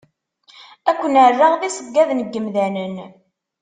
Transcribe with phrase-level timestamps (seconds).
[0.89, 2.95] Ad ken-rreɣ d iṣeggaden n yemdanen.